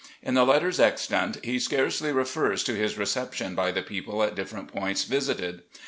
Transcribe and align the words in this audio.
In 0.23 0.33
the 0.33 0.43
letters 0.43 0.79
extant 0.79 1.37
he 1.45 1.59
scarcely 1.59 2.11
refers 2.11 2.63
to 2.63 2.73
his 2.73 2.97
reception 2.97 3.53
by 3.53 3.69
the 3.71 3.83
people 3.83 4.23
at 4.23 4.33
different 4.33 4.73
points 4.73 5.03
visited. 5.03 5.61